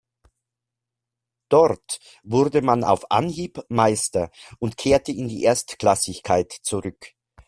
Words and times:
Dort 1.49 1.99
wurde 2.23 2.63
man 2.63 2.83
auf 2.83 3.11
Anhieb 3.11 3.61
Meister 3.69 4.31
und 4.57 4.75
kehrte 4.75 5.11
in 5.11 5.27
die 5.27 5.43
Erstklassigkeit 5.43 6.51
zurück. 6.63 7.11